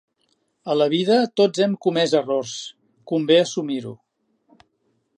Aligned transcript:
A 0.73 0.77
la 0.77 0.87
vida 0.93 1.17
tots 1.41 1.63
hem 1.67 1.77
comès 1.87 2.17
errors, 2.21 2.57
convé 3.13 3.41
assumir-ho. 3.45 3.97